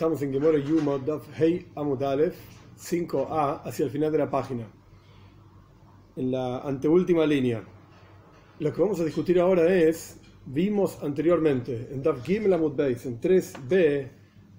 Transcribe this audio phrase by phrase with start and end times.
[0.00, 2.34] Estamos en Gemora Yumot Daf Hei Amud Aleph
[2.78, 4.66] 5a hacia el final de la página,
[6.16, 7.62] en la anteúltima línea.
[8.60, 10.16] Lo que vamos a discutir ahora es,
[10.46, 14.08] vimos anteriormente en Daf Gimel Amud Beis, en 3b,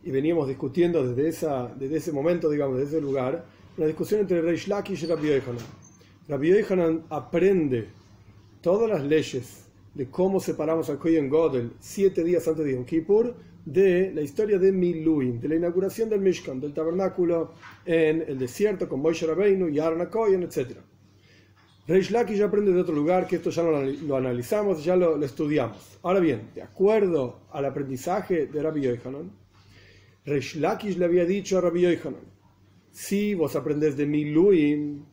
[0.04, 3.44] y veníamos discutiendo desde, esa, desde ese momento, digamos, desde ese lugar,
[3.78, 5.66] una discusión entre Reish Lakish y Rabbi Yohanan.
[6.28, 7.88] Rabbi Yohanan aprende
[8.62, 9.66] todas las leyes
[9.96, 14.57] de cómo separamos al Kohen Godel siete días antes de Yom Kippur de la historia
[14.57, 17.54] de Miluim, de la inauguración del Mishkan, del tabernáculo
[17.86, 20.78] en el desierto con Moshe Rabbeinu y Aaron Kohen, etc.
[21.87, 25.18] Reish Lakish ya aprende de otro lugar, que esto ya lo, lo analizamos, ya lo,
[25.18, 26.00] lo, estudiamos.
[26.04, 29.32] Ahora bien, de acuerdo al aprendizaje de Rabbi Yohanan,
[30.25, 32.22] Reish Lakish le había dicho a Rabbi Yohanan,
[32.92, 35.03] si vos aprendés de Miluim,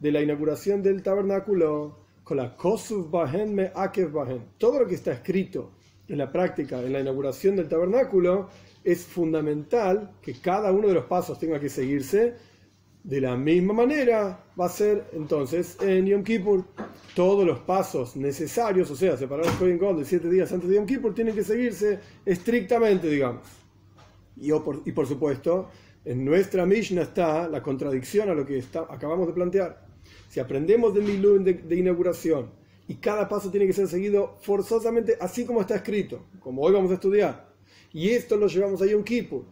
[0.00, 4.94] de la inauguración del tabernáculo, con la Kosuf Bahen me Akev Bahen, todo lo que
[4.94, 5.72] está escrito
[6.08, 8.48] en la práctica, en la inauguración del tabernáculo,
[8.84, 12.34] es fundamental que cada uno de los pasos tenga que seguirse
[13.04, 14.44] de la misma manera.
[14.58, 16.64] Va a ser entonces en Yom Kippur.
[17.14, 20.76] Todos los pasos necesarios, o sea, separar el Kohen God de siete días antes de
[20.76, 23.46] Yom Kippur, tienen que seguirse estrictamente, digamos.
[24.36, 25.68] Y, por, supuesto,
[26.04, 29.86] en nuestra Mishnah está la contradicción a lo que acabamos de plantear.
[30.28, 32.61] Si aprendemos del Milun de, de inauguración
[32.92, 36.90] y cada paso tiene que ser seguido forzosamente así como está escrito, como hoy vamos
[36.90, 37.48] a estudiar.
[37.90, 39.46] Y esto lo llevamos a Yom Kippur.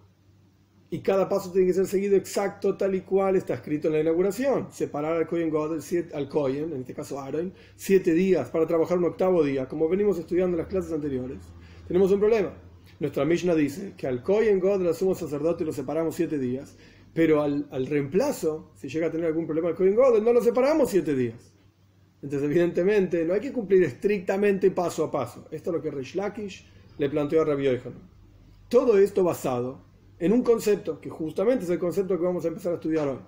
[0.91, 4.01] Y cada paso tiene que ser seguido exacto, tal y cual está escrito en la
[4.01, 4.71] inauguración.
[4.71, 5.81] Separar al Kohen God,
[6.13, 10.19] al Kohen, en este caso Aaron, siete días para trabajar un octavo día, como venimos
[10.19, 11.39] estudiando en las clases anteriores.
[11.89, 12.53] Tenemos un problema.
[12.99, 16.77] Nuestra Mishnah dice que al Kohen God, al sumo sacerdote, lo separamos siete días,
[17.15, 20.43] pero al, al reemplazo, si llega a tener algún problema el Kohen God, no lo
[20.43, 21.50] separamos siete días.
[22.23, 25.47] Entonces, evidentemente, no hay que cumplir estrictamente paso a paso.
[25.51, 26.67] Esto es lo que Rish Lakish
[26.99, 28.11] le planteó a Rabbi Yohanan.
[28.69, 29.81] Todo esto basado
[30.19, 33.19] en un concepto, que justamente es el concepto que vamos a empezar a estudiar hoy.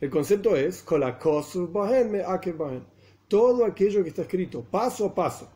[0.00, 0.84] El concepto es
[3.28, 5.50] todo aquello que está escrito paso a paso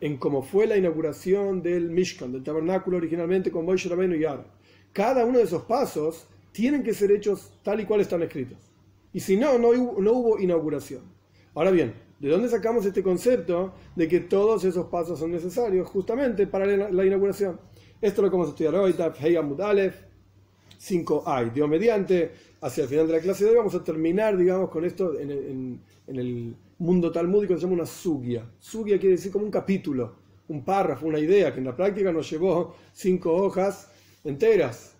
[0.00, 4.46] en cómo fue la inauguración del Mishkan, del tabernáculo originalmente con Moshe Rabbeinu y Aaron.
[4.92, 8.58] Cada uno de esos pasos tienen que ser hechos tal y cual están escritos.
[9.12, 11.02] Y si no, no hubo, no hubo inauguración.
[11.54, 16.46] Ahora bien, ¿de dónde sacamos este concepto de que todos esos pasos son necesarios justamente
[16.46, 17.58] para la inauguración?
[18.00, 19.96] Esto es lo vamos a estudiar hoy, Hey Amud Aleph,
[20.80, 21.52] 5a.
[21.52, 24.84] Dios mediante, hacia el final de la clase de hoy vamos a terminar, digamos, con
[24.84, 28.48] esto en el, en, en el mundo talmúdico se llama una sugia.
[28.60, 30.14] Sugia quiere decir como un capítulo,
[30.46, 33.90] un párrafo, una idea que en la práctica nos llevó cinco hojas
[34.22, 34.91] enteras,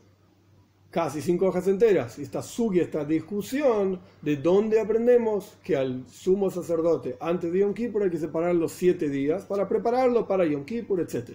[0.93, 2.19] casi cinco hojas enteras.
[2.19, 7.75] Y esta sugia, esta discusión de dónde aprendemos que al sumo sacerdote antes de Yom
[7.75, 11.31] Kippur hay que separar los siete días para prepararlo para Yom Kippur, etc.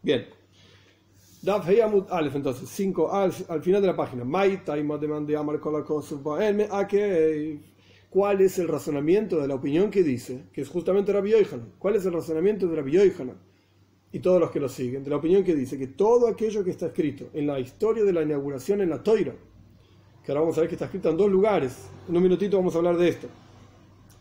[0.00, 0.24] Bien.
[1.42, 4.24] Daf Heyamut Aleph, entonces, 5 al, al, final de la página.
[8.10, 10.44] ¿Cuál es el razonamiento de la opinión que dice?
[10.52, 11.72] Que es justamente Rabbi Yohanan.
[11.78, 13.38] ¿Cuál es el razonamiento de Rabbi Yohanan?
[14.12, 16.70] Y todos los que lo siguen, de la opinión que dice que todo aquello que
[16.70, 19.34] está escrito en la historia de la inauguración en la Toira,
[20.24, 21.76] que ahora vamos a ver que está escrito en dos lugares,
[22.08, 23.28] en un minutito vamos a hablar de esto.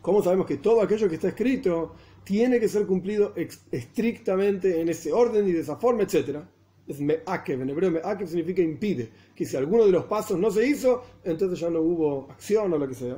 [0.02, 5.12] ¿Cómo sabemos que todo aquello que está escrito tiene que ser cumplido estrictamente en ese
[5.12, 6.48] orden y de esa forma, etcétera?
[6.90, 10.68] es me'akev, en hebreo me'akev significa impide, que si alguno de los pasos no se
[10.68, 13.18] hizo, entonces ya no hubo acción o lo que sea.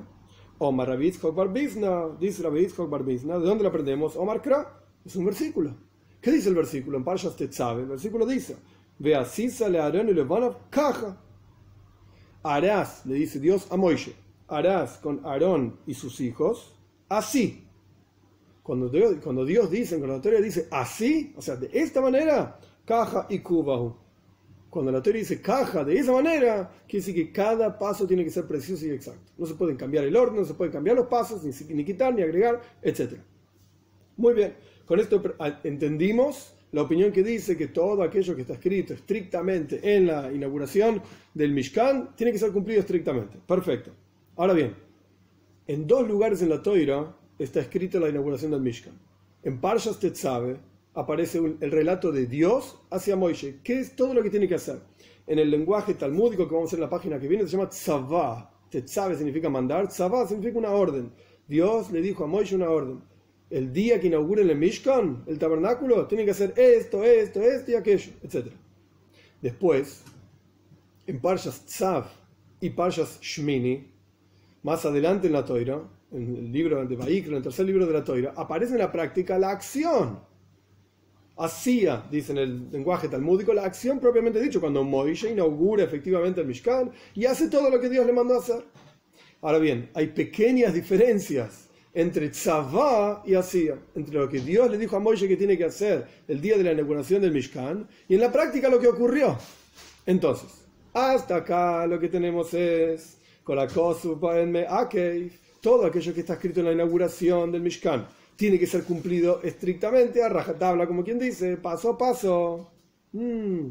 [0.57, 4.17] Omar Rabitzchok Barbizna, dice Rabitzchok Barbizna, ¿de dónde lo aprendemos?
[4.17, 5.73] Omar Kra, es un versículo.
[6.21, 6.97] ¿Qué dice el versículo?
[6.97, 8.55] En Parshas Tetzabe, el versículo dice,
[8.99, 11.17] Ve así sale Aarón y Levanov, caja.
[12.43, 14.13] Harás, le dice Dios a Moishe,
[14.47, 16.75] harás con Aarón y sus hijos,
[17.09, 17.67] así.
[18.61, 22.59] Cuando Dios, cuando Dios dice, cuando la teoría dice así, o sea, de esta manera,
[22.85, 23.95] caja y cubahu.
[24.69, 28.29] Cuando la teoría dice caja de esa manera, quiere decir que cada paso tiene que
[28.29, 29.31] ser preciso y exacto.
[29.37, 32.13] No se pueden cambiar el orden, no se pueden cambiar los pasos, ni, ni quitar,
[32.13, 33.13] ni agregar, etc.
[34.15, 34.55] Muy bien,
[34.91, 35.23] con esto
[35.63, 41.01] entendimos la opinión que dice que todo aquello que está escrito estrictamente en la inauguración
[41.33, 43.37] del Mishkan tiene que ser cumplido estrictamente.
[43.47, 43.91] Perfecto.
[44.35, 44.75] Ahora bien,
[45.65, 48.91] en dos lugares en la Toira está escrita la inauguración del Mishkan.
[49.43, 50.57] En Parshas Tetzabe
[50.93, 54.81] aparece el relato de Dios hacia Moishe, que es todo lo que tiene que hacer.
[55.25, 57.69] En el lenguaje talmúdico que vamos a ver en la página que viene se llama
[57.69, 58.51] tzavah.
[58.69, 61.13] Tetzave significa mandar, tzavah significa una orden.
[61.47, 63.09] Dios le dijo a Moishe una orden.
[63.51, 67.75] El día que inauguren el Mishkan, el tabernáculo, tienen que hacer esto, esto, esto y
[67.75, 68.47] aquello, etc.
[69.41, 70.03] Después,
[71.05, 72.05] en Parshas Tzav
[72.59, 73.91] y Parshas Shmini,
[74.63, 75.81] más adelante en la Toira,
[76.11, 78.91] en el libro de Baikra, en el tercer libro de la Toira, aparece en la
[78.91, 80.31] práctica la acción
[81.37, 86.47] hacía, dice en el lenguaje talmúdico, la acción propiamente dicho, cuando Moishe inaugura efectivamente el
[86.47, 88.63] Mishkan y hace todo lo que Dios le mandó a hacer.
[89.41, 94.95] Ahora bien, hay pequeñas diferencias entre tzavá y hacía, entre lo que Dios le dijo
[94.95, 98.21] a Moishe que tiene que hacer el día de la inauguración del Mishkan y en
[98.21, 99.37] la práctica lo que ocurrió.
[100.05, 100.49] Entonces,
[100.93, 103.17] hasta acá lo que tenemos es
[105.61, 108.07] todo aquello que está escrito en la inauguración del Mishkan
[108.41, 112.71] tiene que ser cumplido estrictamente a rajatabla, como quien dice, paso a paso.
[113.11, 113.67] Mm.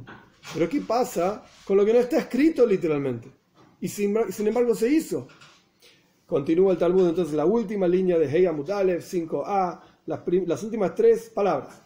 [0.55, 3.29] Pero ¿qué pasa con lo que no está escrito literalmente?
[3.81, 5.27] Y sin, embargo se hizo.
[6.31, 11.29] Continúa el Talmud entonces la última línea de Heya Mutalev 5a, las, las, últimas tres
[11.29, 11.83] palabras.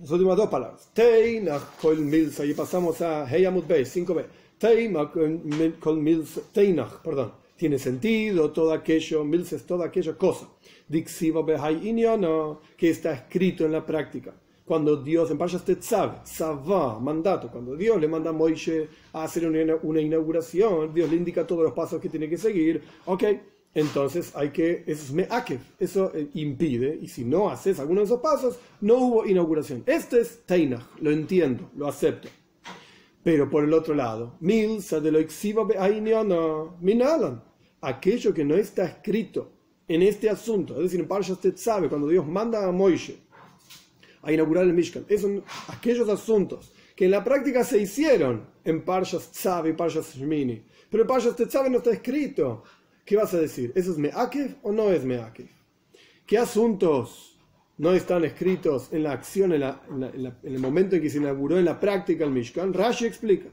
[0.00, 0.88] Las últimas dos palabras.
[0.94, 1.98] Teinach kol.
[2.10, 4.24] Y pasamos a Heya Mutbei 5b.
[6.52, 7.32] Teinach perdón.
[7.54, 10.48] Tiene sentido todo aquello, milsa es toda aquella cosa
[12.76, 14.32] que está escrito en la práctica.
[14.72, 19.46] Cuando Dios, en Parshas Tetzav, Savá, mandato, cuando Dios le manda a Moishe a hacer
[19.46, 23.22] una, inauguración, Dios le indica todos los pasos que tiene que seguir, ok,
[23.74, 28.06] entonces hay que, eso es me'akev, eso eh, impide, y si no haces alguno de
[28.06, 29.82] esos pasos, no hubo inauguración.
[29.84, 32.30] Este es Teinach, lo entiendo, lo acepto.
[33.22, 35.18] Pero por el otro lado, Milsa de lo
[36.80, 37.44] minalan,
[37.82, 39.52] aquello que no está escrito
[39.86, 43.31] en este asunto, es decir, en Parshas sabe cuando Dios manda a Moishe
[44.22, 49.30] a inaugurar el Mishkan, son aquellos asuntos que en la práctica se hicieron en Parshas
[49.32, 52.62] Tzav y Parshas Shmini, pero en Parshas Tetzabe no está escrito.
[53.04, 53.72] ¿Qué vas a decir?
[53.74, 55.48] ¿Eso es Meakev o no es Meakev?
[56.24, 57.40] ¿Qué asuntos
[57.78, 61.64] no están escritos en la acción, en, en, el momento en que se inauguró en
[61.64, 62.72] la práctica el Mishkan?
[62.72, 63.48] Rashi explica.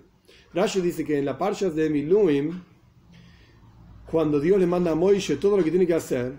[0.54, 2.62] Rashi dice que en la Parshas de Miluim,
[4.12, 6.34] cuando Dios le manda a Moishe todo lo que tiene que hacer,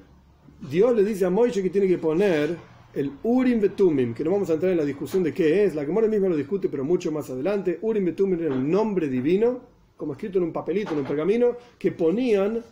[0.60, 2.56] Dios le dice a Moishe que tiene que poner
[2.94, 5.86] el Urim Betumim, que no vamos a entrar en la discusión de qué es, la
[5.86, 7.78] que Mora misma lo discute, pero mucho más adelante.
[7.82, 9.60] Urim Betumim era el nombre divino,
[9.96, 12.62] como escrito en un papelito, en un pergamino, que ponían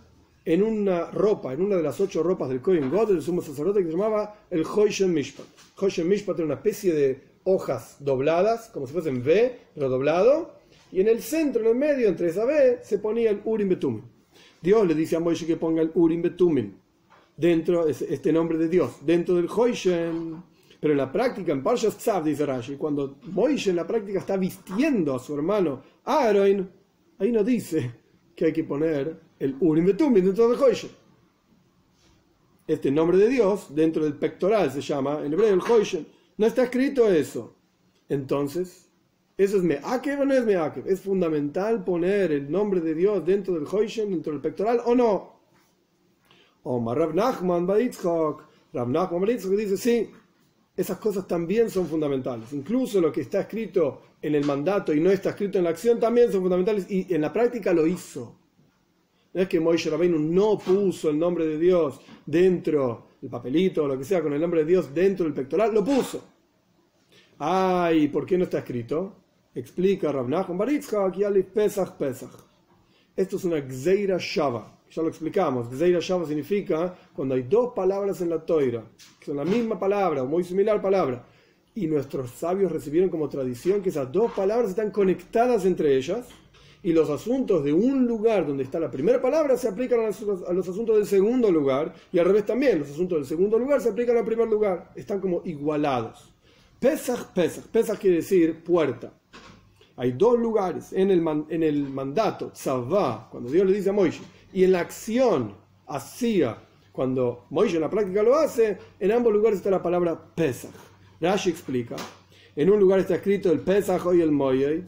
[0.44, 3.80] en una ropa, en una de las ocho ropas del Kohen God, el sumo sacerdote,
[3.80, 5.46] que se llamaba el Hoshen Mishpat.
[5.78, 10.58] Hoshen Mishpat era una especie de hojas dobladas, como si fuesen V, pero
[10.90, 14.02] y en el centro, en el medio, entre esa V, se ponía el Urim Betumim.
[14.62, 16.77] Dios le dice a Moishe que ponga el Urim Betumim,
[17.38, 20.42] dentro, este nombre de Dios, dentro del Hoishen.
[20.80, 24.36] Pero en la práctica, en Parshas Tzav, dice Rashi, cuando Moishe en la práctica está
[24.36, 26.70] vistiendo a su hermano Aaron,
[27.18, 27.90] ahí no dice
[28.36, 30.90] que hay que poner el Urim Betumim dentro del Hoishen.
[32.66, 36.06] Este nombre de Dios, dentro del pectoral se llama, en hebreo el Hoishen.
[36.36, 37.56] No está escrito eso.
[38.08, 38.88] Entonces,
[39.36, 40.88] ¿Eso es Meakev o no es Meakev?
[40.88, 45.37] ¿Es fundamental poner el nombre de Dios dentro del Hoishen, dentro del pectoral o no?
[46.62, 48.44] O Rav Nachman Baitzhok.
[48.72, 50.10] Rav Nachman Baitzhok dice, sí,
[50.76, 52.52] esas cosas también son fundamentales.
[52.52, 55.98] Incluso lo que está escrito en el mandato y no está escrito en la acción
[55.98, 58.36] también son fundamentales y en la práctica lo hizo.
[59.32, 63.88] No es que Moishe Rabbeinu no puso el nombre de Dios dentro del papelito o
[63.88, 66.24] lo que sea con el nombre de Dios dentro del pectoral, lo puso.
[67.38, 69.16] Ay, ¿por qué no está escrito?
[69.54, 72.30] Explica Rav Nachman Baritzchak y Pesach Pesach.
[73.16, 74.77] Esto es una Gzeira Shava.
[74.90, 75.68] Ya lo explicamos.
[75.70, 78.84] Gzeira Shava significa cuando hay dos palabras en la toira,
[79.18, 81.24] que son la misma palabra o muy similar palabra,
[81.74, 86.26] y nuestros sabios recibieron como tradición que esas dos palabras están conectadas entre ellas,
[86.82, 90.68] y los asuntos de un lugar donde está la primera palabra se aplican a los,
[90.68, 94.16] asuntos del segundo lugar, y al revés también, los asuntos del segundo lugar se aplican
[94.16, 96.32] al primer lugar, están como igualados.
[96.80, 97.64] Pesach, Pesach.
[97.66, 99.12] Pesach quiere decir puerta.
[99.96, 104.22] Hay dos lugares en el, en el mandato, Tzavá, cuando Dios le dice a Moisés,
[104.52, 105.54] y en la acción,
[105.86, 106.58] hacía,
[106.92, 110.74] cuando Moisés en la práctica lo hace, en ambos lugares está la palabra Pesach.
[111.20, 111.96] Rashi explica,
[112.56, 114.82] en un lugar está escrito el Pesach y el Moyed,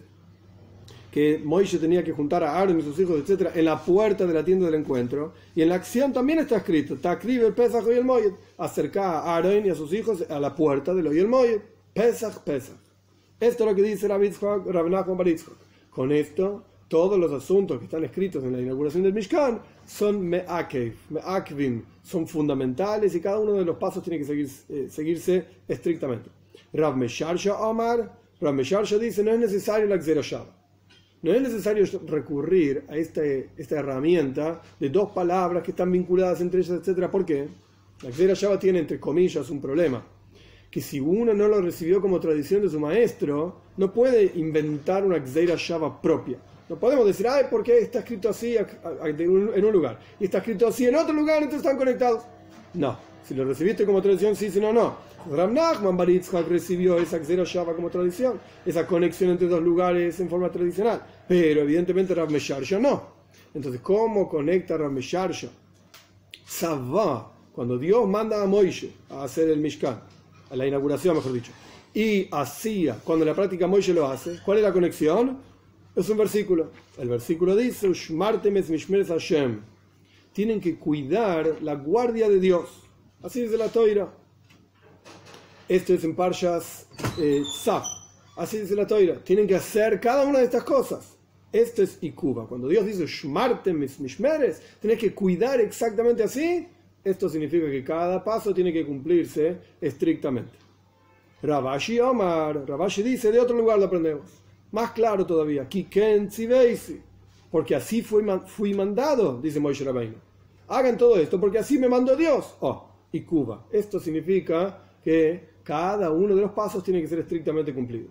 [1.10, 4.32] que Moisés tenía que juntar a Aaron y sus hijos, etc., en la puerta de
[4.32, 5.32] la tienda del encuentro.
[5.56, 9.36] Y en la acción también está escrito, Takriv el Pesach y el Moyed, acercar a
[9.36, 11.60] Aaron y a sus hijos a la puerta del hoy el Moyed.
[11.92, 12.76] Pesach, Pesach.
[13.40, 14.30] Esto es lo que dice Rabbi
[14.90, 15.36] Nachman
[15.90, 20.92] Con esto, todos los asuntos que están escritos en la inauguración del Mishkan son me'akev,
[21.10, 26.30] me'akvim, son fundamentales y cada uno de los pasos tiene que eh, seguirse estrictamente.
[26.72, 30.52] Rav Mesharsha Omar, Rav Mesharsha dice, no es necesario la Xerashava.
[31.22, 36.58] No es necesario recurrir a este, esta herramienta de dos palabras que están vinculadas entre
[36.58, 37.08] ellas, etc.
[37.08, 37.46] ¿Por qué?
[38.02, 40.04] La Xerashava tiene, entre comillas, un problema
[40.68, 45.20] que si uno no lo recibió como tradición de su maestro, no puede inventar una
[45.20, 46.38] Gzeira Shava propia.
[46.70, 49.98] No podemos decir, ay, ¿por qué está escrito así en un lugar?
[50.20, 52.22] Y está escrito así en otro lugar, entonces están conectados.
[52.74, 54.96] No, Si lo recibiste como tradición, sí, si no, no.
[55.32, 55.98] Ram Nachman
[56.48, 61.02] recibió esa Shava como tradición, esa conexión entre dos lugares en forma tradicional.
[61.26, 63.02] Pero evidentemente Rav Mesharsha no.
[63.52, 65.48] Entonces, ¿cómo conecta Rav Mesharsha?
[66.46, 70.00] Savá, cuando Dios manda a Moishe a hacer el Mishkan,
[70.48, 71.50] a la inauguración, mejor dicho,
[71.92, 75.49] y hacía, cuando la práctica Moishe lo hace, ¿cuál es la conexión?
[75.96, 76.70] Es un versículo.
[76.98, 77.88] El versículo dice,
[79.08, 79.60] Hashem.
[80.32, 82.68] Tienen que cuidar la guardia de Dios.
[83.22, 84.12] Así dice la Toira.
[85.68, 86.86] Esto es en Parshas
[87.18, 87.42] eh,
[88.36, 89.22] Así dice la Toira.
[89.22, 91.16] Tienen que hacer cada una de estas cosas.
[91.52, 92.46] Esto es Ikuba.
[92.46, 96.68] Cuando Dios dice Shmarte Mishmeres, tienes que cuidar exactamente así.
[97.02, 100.52] Esto significa que cada paso tiene que cumplirse estrictamente.
[101.42, 104.39] Rabashi Omar, Rabashi dice, de otro lugar lo aprendemos.
[104.72, 106.28] Más claro todavía, Kiken
[107.50, 110.14] porque así fui, mandado, dice Moisés Rabbeinu.
[110.68, 112.56] Hagan todo esto porque así me mandó Dios.
[112.60, 113.66] Oh, y Cuba.
[113.72, 118.08] Esto significa que cada uno de los pasos tiene que ser estrictamente cumplido.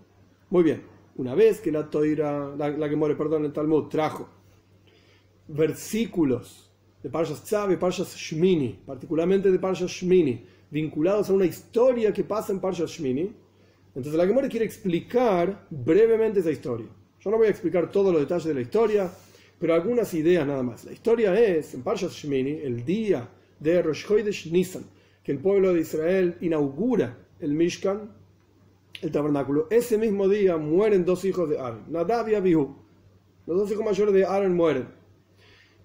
[0.49, 0.83] Muy bien,
[1.15, 4.27] una vez que la toira, la, que muere, perdón, el Talmud trajo
[5.47, 6.69] versículos
[7.01, 12.23] de Parshas Tzav y Parshas Shmini, particularmente de Parshas Shmini, vinculados a una historia que
[12.23, 13.33] pasa en Parshas Shmini,
[13.95, 16.87] entonces la Gemara quiere explicar brevemente esa historia.
[17.19, 19.11] Yo no voy a explicar todos los detalles de la historia,
[19.59, 20.85] pero algunas ideas nada más.
[20.85, 23.27] La historia es, en Parshas Shmini, el día
[23.59, 24.83] de Rosh Chodesh Nisan,
[25.23, 28.11] que el pueblo de Israel inaugura el Mishkan,
[29.01, 29.67] el tabernáculo.
[29.69, 32.75] Ese mismo día mueren dos hijos de Aaron, Nadab y Abihu.
[33.47, 34.87] Los dos hijos mayores de Aaron mueren.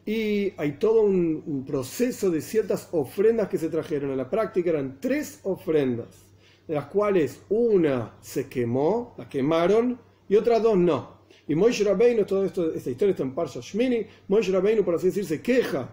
[0.07, 4.11] Y hay todo un, un proceso de ciertas ofrendas que se trajeron.
[4.11, 6.25] En la práctica eran tres ofrendas
[6.67, 11.15] de las cuales una se quemó, la quemaron, y otras dos no.
[11.47, 15.27] Y Moishe Rabbeinu, toda esta historia está en Parsha Shmini, Moishe Rabbeinu, por así decir,
[15.27, 15.89] se queja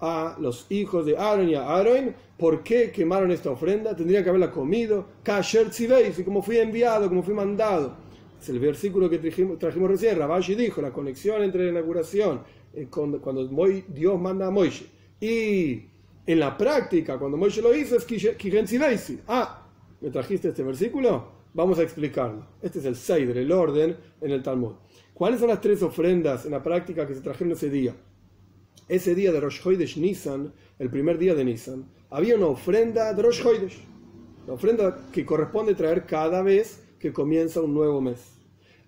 [0.00, 3.96] a los hijos de Aaron y a Aaron, ¿por qué quemaron esta ofrenda?
[3.96, 5.06] Tendrían que haberla comido.
[5.22, 7.96] Kasher y como fui enviado, como fui mandado.
[8.40, 10.18] Es el versículo que trajimos, trajimos recién.
[10.18, 12.42] Rabashi dijo la conexión entre la inauguración,
[12.74, 13.48] eh, cuando
[13.88, 14.86] Dios manda a Moishe,
[15.20, 15.82] y
[16.26, 18.66] en la práctica, cuando Moishe lo hizo, es Kigen
[19.26, 19.65] Ah,
[20.00, 21.36] ¿Me trajiste este versículo?
[21.54, 22.46] Vamos a explicarlo.
[22.60, 24.74] Este es el Seider, el orden en el Talmud.
[25.14, 27.96] ¿Cuáles son las tres ofrendas en la práctica que se trajeron ese día?
[28.88, 33.22] Ese día de Rosh Hoidesh Nisan, el primer día de Nisan, había una ofrenda de
[33.22, 33.78] Rosh Hoidesh.
[34.46, 38.20] La ofrenda que corresponde traer cada vez que comienza un nuevo mes.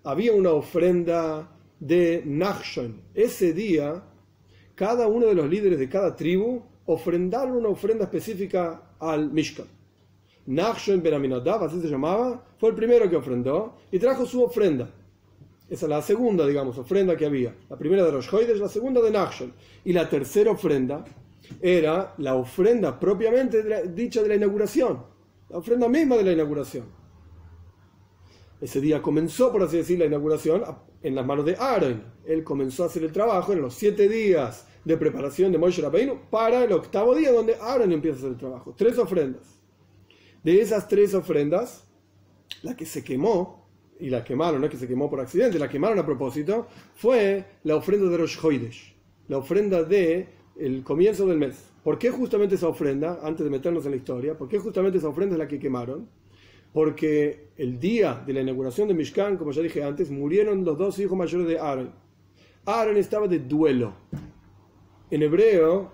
[0.05, 1.51] Había una ofrenda
[1.81, 3.01] de Nachshon.
[3.15, 4.05] Ese día,
[4.75, 9.78] cada uno de los líderes de cada tribu ofrendaron una ofrenda específica al Mishkan.
[10.49, 14.89] Nachshon Ben así se llamaba, fue el primero que ofrendó y trajo su ofrenda.
[15.69, 17.55] Esa es la segunda, digamos, ofrenda que había.
[17.69, 19.53] La primera de Rosh la segunda de Nachshon.
[19.85, 21.05] Y la tercera ofrenda
[21.61, 25.05] era la ofrenda propiamente dicha de la inauguración.
[25.51, 26.87] La ofrenda misma de la inauguración.
[28.59, 30.65] Ese día comenzó, por así decir, la inauguración
[31.03, 32.03] en las manos de Aaron.
[32.25, 36.31] Él comenzó a hacer el trabajo en los siete días de preparación de Moshe Rabbeinu
[36.31, 38.75] para el octavo día donde Aaron empieza a hacer el trabajo.
[38.75, 39.58] Tres ofrendas.
[40.49, 41.87] De esas tres ofrendas,
[42.63, 43.69] la que se quemó,
[44.01, 47.45] y la quemaron, no es que se quemó por accidente, la quemaron a propósito, fue
[47.65, 48.97] la ofrenda de Rosh Hoidesh,
[49.29, 50.27] la ofrenda de
[50.59, 51.69] el comienzo del mes.
[51.85, 55.09] ¿Por qué justamente esa ofrenda, antes de meternos en la historia, por qué justamente esa
[55.09, 56.09] ofrenda es la que quemaron?
[56.73, 60.99] Porque el día de la inauguración de Mishkan, como ya dije antes, murieron los dos
[60.99, 61.93] hijos mayores de Aaron.
[62.65, 63.93] Aaron estaba de duelo.
[65.11, 65.93] En hebreo,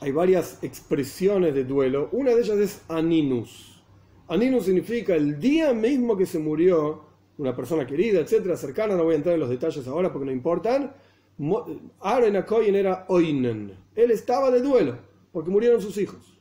[0.00, 2.08] hay varias expresiones de duelo.
[2.12, 3.82] Una de ellas es aninus.
[4.28, 7.04] Aninus significa el día mismo que se murió
[7.38, 8.96] una persona querida, etcétera, cercana.
[8.96, 10.92] No voy a entrar en los detalles ahora porque no importan.
[12.00, 13.72] Aaron Akoyen era oinen.
[13.94, 14.98] Él estaba de duelo
[15.32, 16.38] porque murieron sus hijos.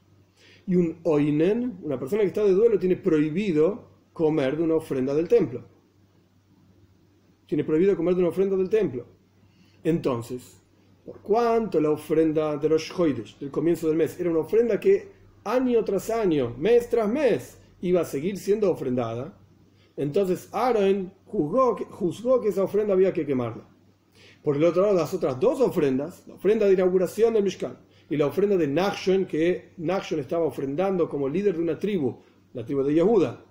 [0.65, 5.13] Y un oinen, una persona que está de duelo, tiene prohibido comer de una ofrenda
[5.13, 5.63] del templo.
[7.47, 9.05] Tiene prohibido comer de una ofrenda del templo.
[9.83, 10.62] Entonces,
[11.05, 15.11] por cuanto la ofrenda de los Hoidesh, del comienzo del mes, era una ofrenda que
[15.43, 19.37] año tras año, mes tras mes, iba a seguir siendo ofrendada,
[19.97, 23.67] entonces Aaron juzgó que, esa ofrenda había que quemarla.
[24.41, 27.77] Por el otro lado, las otras dos ofrendas, la ofrenda de inauguración del Mishkan
[28.09, 32.17] y la ofrenda de Nachshon, que Nachshon estaba ofrendando como líder de una tribu,
[32.53, 33.43] la tribu de Yehuda,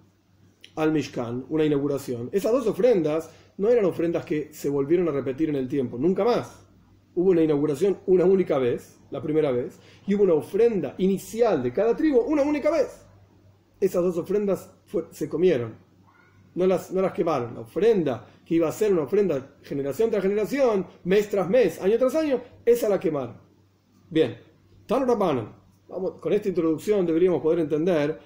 [0.76, 2.30] al Mishkan, una inauguración.
[2.32, 6.24] Esas dos ofrendas no eran ofrendas que se volvieron a repetir en el tiempo, nunca
[6.24, 6.62] más
[7.14, 11.72] hubo una inauguración una única vez, la primera vez, y hubo una ofrenda inicial de
[11.72, 13.04] cada tribu una única vez.
[13.80, 14.70] Esas dos ofrendas
[15.10, 15.74] se comieron,
[16.54, 17.54] no las, no las quemaron.
[17.54, 21.98] La ofrenda que iba a ser una ofrenda generación tras generación, mes tras mes, año
[21.98, 23.36] tras año, esa la quemaron.
[24.08, 24.36] Bien,
[24.86, 28.18] Tan Vamos, con esta introducción deberíamos poder entender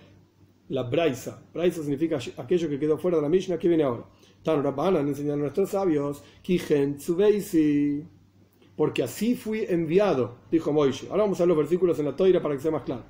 [0.69, 1.43] la braisa.
[1.52, 4.05] Braisa significa aquello que quedó fuera de la Mishnah que viene ahora.
[4.43, 6.23] Tan Rabbanan enseñaron a nuestros sabios,
[8.76, 11.09] porque así fui enviado, dijo Moishe.
[11.09, 13.04] Ahora vamos a ver los versículos en la toira para que sea más claro.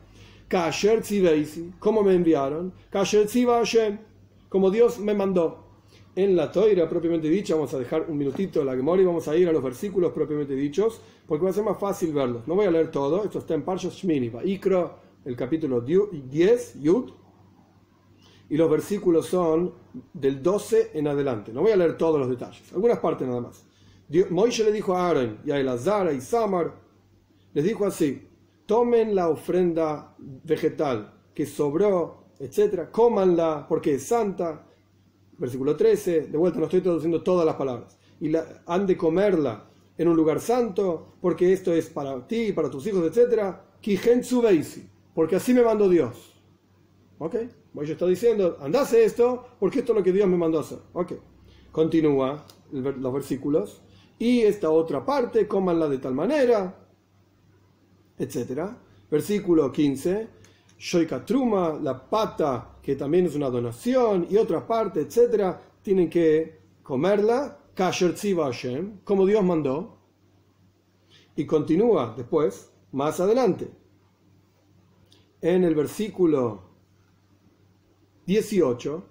[1.81, 2.73] ¿cómo me enviaron?
[4.49, 5.65] Como Dios me mandó.
[6.15, 9.37] En la toira propiamente dicha, vamos a dejar un minutito la memoria y vamos a
[9.37, 12.47] ir a los versículos propiamente dichos, porque va a ser más fácil verlos.
[12.49, 14.97] No voy a leer todo, esto está en Parshas Shmini, Ikra,
[15.27, 17.11] el capítulo 10, Yud,
[18.49, 19.75] y los versículos son
[20.15, 21.53] del 12 en adelante.
[21.53, 23.66] No voy a leer todos los detalles, algunas partes nada más.
[24.31, 26.75] Moisés le dijo a Aaron y a Elazar y Samar,
[27.53, 28.29] les dijo así,
[28.67, 34.67] tomen la ofrenda vegetal que sobró, etcétera, cómanla porque es santa.
[35.39, 37.99] Versículo 13, de vuelta no estoy traduciendo todas las palabras.
[38.21, 42.71] Y la, han de comerla en un lugar santo, porque esto es para ti, para
[42.71, 43.65] tus hijos, etcétera.
[45.15, 46.35] Porque así me mandó Dios.
[47.19, 47.37] ¿Ok?
[47.73, 50.79] Moisés está diciendo, andase esto, porque esto es lo que Dios me mandó hacer.
[50.93, 51.13] Ok.
[51.71, 53.83] Continúa los versículos.
[54.19, 56.87] Y esta otra parte, cómanla de tal manera,
[58.19, 58.77] etcétera.
[59.11, 60.29] Versículo 15.
[60.79, 67.59] Shoikatruma, la pata, que también es una donación, y otra parte, etcétera, tienen que comerla,
[67.75, 68.15] kasher
[69.05, 69.99] como Dios mandó.
[71.35, 73.71] Y continúa después, más adelante,
[75.41, 76.63] en el versículo
[78.27, 79.05] 18,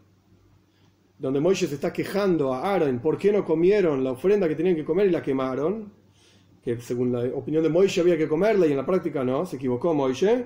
[1.18, 4.84] donde Moisés está quejando a Aaron por qué no comieron la ofrenda que tenían que
[4.84, 5.92] comer y la quemaron,
[6.62, 9.56] que según la opinión de Moisés había que comerla y en la práctica no, se
[9.56, 10.46] equivocó Moisés,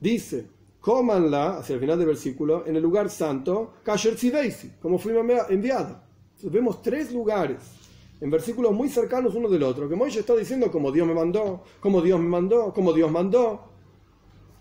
[0.00, 0.46] dice,
[0.80, 3.74] cómanla, hacia el final del versículo, en el lugar santo,
[4.80, 5.96] como fuimos enviados.
[6.36, 7.58] Entonces, vemos tres lugares
[8.20, 11.62] en versículos muy cercanos uno del otro, que Moisés está diciendo como Dios me mandó,
[11.80, 13.64] como Dios me mandó, como Dios mandó.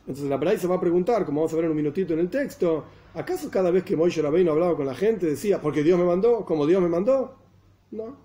[0.02, 2.20] Entonces la Braille se va a preguntar, como vamos a ver en un minutito en
[2.20, 2.86] el texto,
[3.18, 6.46] ¿acaso cada vez que Moisés Rabbeinu hablaba con la gente decía, porque Dios me mandó,
[6.46, 7.36] como Dios me mandó?
[7.92, 8.18] No.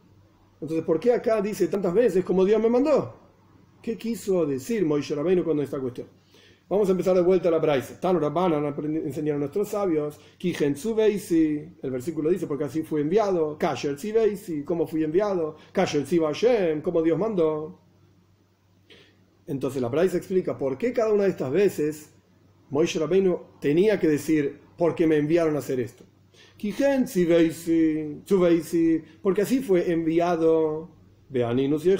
[0.61, 3.15] Entonces, ¿por qué acá dice tantas veces como Dios me mandó?
[3.83, 6.07] ¿Qué quiso decir Moisés Rabbeinu cuando esta cuestión?
[6.69, 8.01] Vamos a empezar de vuelta a la Braisa.
[8.01, 8.75] Tan Rabbanan
[9.05, 13.97] enseñaron a nuestros sabios, el versículo dice, porque así fue enviado, Kasher
[14.65, 15.57] ¿cómo fui enviado?
[15.73, 17.79] Kasher Hashem, como Dios mandó.
[19.47, 22.11] Entonces la Braisa explica por qué cada una de estas veces
[22.71, 26.05] Moisés Rabbeinu tenía que decir, porque me enviaron a hacer esto.
[29.23, 30.91] Porque así fue enviado
[31.29, 31.91] Beaninus y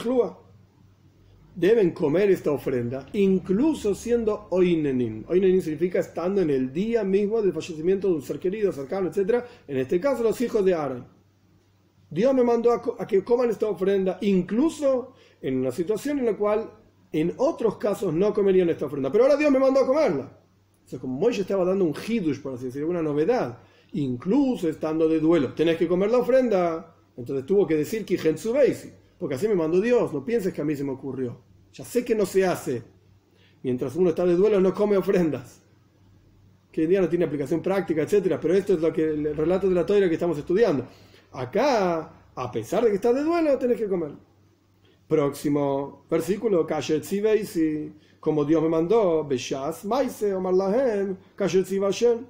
[1.55, 5.25] deben comer esta ofrenda, incluso siendo oinenin.
[5.29, 9.45] Oinenin significa estando en el día mismo del fallecimiento de un ser querido, cercano, etc.
[9.69, 11.07] En este caso, los hijos de Aaron.
[12.09, 16.71] Dios me mandó a, que coman esta ofrenda, incluso en una situación en la cual
[17.11, 19.11] en otros casos no comerían esta ofrenda.
[19.11, 20.39] Pero ahora Dios me mandó a comerla.
[20.85, 23.59] O sea, como Moisés estaba dando un hidush, por así decirlo, una novedad,
[23.93, 26.95] incluso estando de duelo, tenés que comer la ofrenda.
[27.17, 28.19] Entonces tuvo que decir que
[29.19, 31.41] porque así me mandó Dios, no pienses que a mí se me ocurrió.
[31.73, 32.83] Ya sé que no se hace.
[33.63, 35.61] Mientras uno está de duelo no come ofrendas.
[36.71, 39.69] Que hoy día no tiene aplicación práctica, etcétera, pero esto es lo que el relato
[39.69, 40.87] de la toira que estamos estudiando.
[41.33, 44.13] Acá, a pesar de que está de duelo, tenés que comer.
[45.13, 52.25] Próximo versículo, y como Dios me mandó, Beshas, Maise, Omar Lahem, Hashem.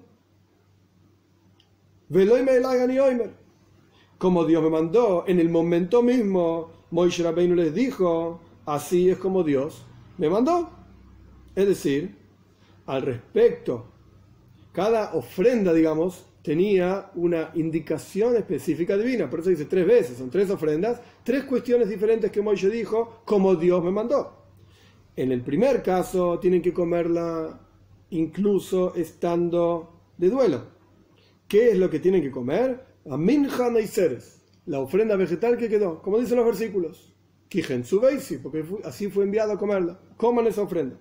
[4.19, 9.45] Como Dios me mandó, en el momento mismo Moisés Rabbeinu les dijo, así es como
[9.45, 9.87] Dios
[10.19, 10.69] me mandó.
[11.55, 12.17] Es decir,
[12.87, 13.87] al respecto,
[14.73, 19.31] cada ofrenda, digamos, tenía una indicación específica divina.
[19.31, 23.55] Por eso dice tres veces, son tres ofrendas, tres cuestiones diferentes que Moisés dijo, como
[23.55, 24.43] Dios me mandó.
[25.15, 27.61] En el primer caso, tienen que comerla
[28.11, 30.65] incluso estando de duelo.
[31.47, 32.85] ¿Qué es lo que tienen que comer?
[33.09, 37.13] A minja y seres la ofrenda vegetal que quedó, como dicen los versículos.
[38.43, 40.01] porque así fue enviado a comerla.
[40.17, 40.99] Coman esa ofrenda.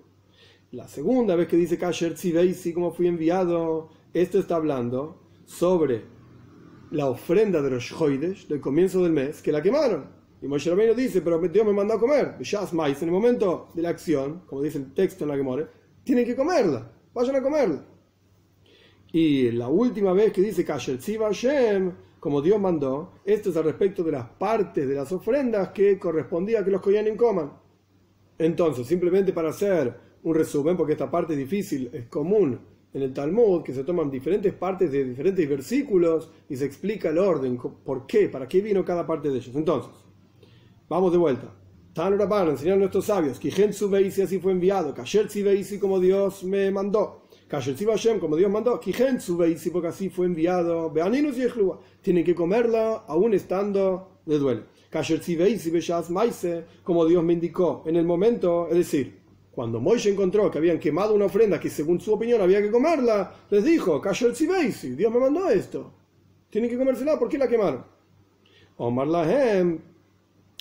[0.72, 6.04] La segunda vez que dice Kasher Tziveisi, como fui enviado, esto está hablando sobre
[6.92, 10.22] la ofrenda de los Hoidesh del comienzo del mes, que la quemaron.
[10.42, 12.36] Y Moshe Rabbeinu dice, pero Dios me mandó a comer.
[12.38, 15.66] en el momento de la acción, como dice el texto en la que more,
[16.04, 16.90] tienen que comerla.
[17.14, 17.84] Vayan a comerla.
[19.12, 24.12] Y la última vez que dice Hashem, como Dios mandó, esto es al respecto de
[24.12, 27.52] las partes de las ofrendas que correspondía que los Koyanim coman.
[28.38, 33.12] Entonces, simplemente para hacer un resumen, porque esta parte es difícil, es común en el
[33.12, 38.06] Talmud, que se toman diferentes partes de diferentes versículos y se explica el orden, por
[38.06, 39.54] qué, para qué vino cada parte de ellos.
[39.54, 39.92] Entonces,
[40.88, 41.52] vamos de vuelta.
[41.94, 46.70] Tan Rabban enseñaron nuestros sabios, Kijen Veisi así fue enviado, Kasher Veisi como Dios me
[46.70, 51.46] mandó, Kasher Hashem como Dios mandó, Kijen Veisi porque así fue enviado, Beaninus y
[52.00, 54.62] tienen que comerla aún estando de duelo.
[54.88, 59.21] Kasher Veisi Beshas Maise como Dios me indicó en el momento, es decir,
[59.52, 63.34] cuando Moishe encontró que habían quemado una ofrenda que según su opinión había que comerla,
[63.50, 65.92] les dijo, Kasher Veisi, Dios me mandó esto,
[66.48, 67.84] tienen que comérsela, ¿por qué la quemaron?
[68.78, 69.78] Omar Lahem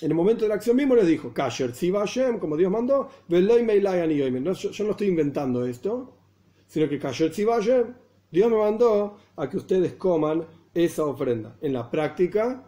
[0.02, 4.72] en el momento de la acción mismo les dijo, Kasher Hashem, como Dios mandó, yo,
[4.72, 6.18] yo no estoy inventando esto,
[6.66, 7.94] sino que Kasher Hashem,
[8.32, 11.56] Dios me mandó a que ustedes coman esa ofrenda.
[11.62, 12.64] En la práctica,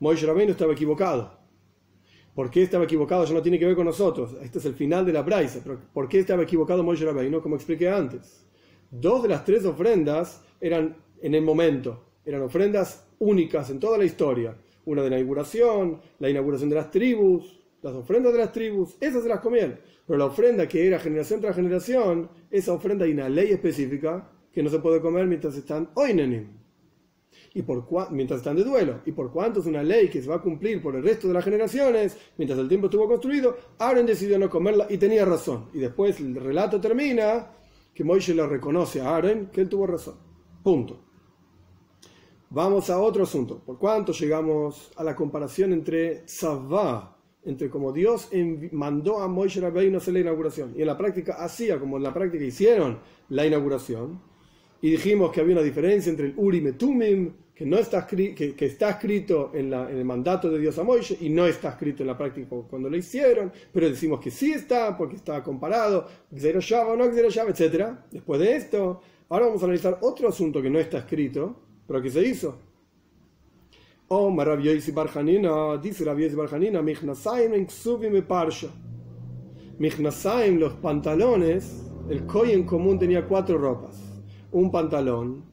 [0.00, 1.37] Moisés Rabbeinu estaba equivocado.
[2.38, 3.24] ¿Por qué estaba equivocado?
[3.24, 4.36] Eso no tiene que ver con nosotros.
[4.40, 5.58] Este es el final de la Braisa.
[5.92, 7.42] ¿por qué estaba equivocado Moisés Rabbeinu?
[7.42, 8.46] Como expliqué antes.
[8.92, 12.04] Dos de las tres ofrendas eran en el momento.
[12.24, 16.92] Eran ofrendas únicas en toda la historia una de la inauguración, la inauguración de las
[16.92, 19.80] tribus, las ofrendas de las tribus, esas se las comían.
[20.06, 24.62] Pero la ofrenda que era generación tras generación, esa ofrenda hay una ley específica que
[24.62, 26.57] no se puede comer mientras están oinenim.
[27.54, 29.00] Y por mientras están de duelo.
[29.06, 31.34] Y por cuanto es una ley que se va a cumplir por el resto de
[31.34, 35.66] las generaciones, mientras el tiempo estuvo construido, Aaron decidió no comerla y tenía razón.
[35.72, 37.52] Y después el relato termina
[37.94, 40.14] que Moisés le reconoce a Aaron que él tuvo razón.
[40.62, 41.08] Punto.
[42.50, 43.58] Vamos a otro asunto.
[43.58, 48.30] ¿Por cuánto llegamos a la comparación entre Zavá, entre como Dios
[48.72, 52.14] mandó a Moisés Rabbeinu hacer la inauguración y en la práctica hacía como en la
[52.14, 54.27] práctica hicieron la inauguración?
[54.80, 58.54] Y dijimos que había una diferencia entre el Urim y Tumim, que, no está, que,
[58.58, 62.16] está escrito en, el mandato de Dios a Moisés y no está escrito en la
[62.16, 67.12] práctica cuando lo hicieron, pero decimos que sí está porque está comparado, Zero o no
[67.12, 67.86] Zero etc.
[68.12, 72.10] Después de esto, ahora vamos a analizar otro asunto que no está escrito pero ¿qué
[72.10, 72.54] se hizo?
[74.08, 78.68] Oh, Rabbi Barjanina, dice Rabbi Barjanina, Michnasaim en Ksuvim y Parsha.
[79.78, 83.96] Michnasaim, los pantalones, el Koy en común tenía cuatro ropas:
[84.52, 85.44] un pantalón,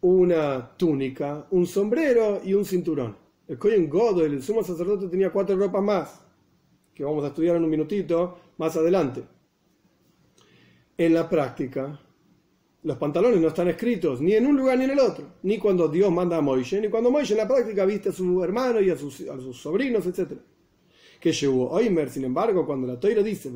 [0.00, 3.16] una túnica, un sombrero y un cinturón.
[3.46, 6.20] El en Godo, el sumo sacerdote, tenía cuatro ropas más,
[6.94, 9.22] que vamos a estudiar en un minutito más adelante.
[10.98, 11.98] En la práctica,
[12.82, 15.88] los pantalones no están escritos ni en un lugar ni en el otro, ni cuando
[15.88, 18.90] Dios manda a Moisés, ni cuando Moisés en la práctica viste a su hermano y
[18.90, 19.14] a sus,
[19.56, 20.32] sobrinos, etc.
[21.20, 23.50] Que llegó Oimer, sin embargo, cuando la Toira dice,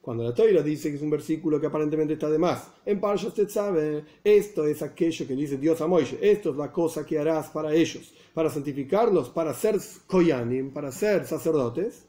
[0.00, 3.28] cuando la Toira dice que es un versículo que aparentemente está de más, en Parsha
[3.28, 7.18] usted sabe, esto es aquello que dice Dios a Moisés, esto es la cosa que
[7.18, 12.06] harás para ellos, para santificarlos, para ser koyanim, para ser sacerdotes,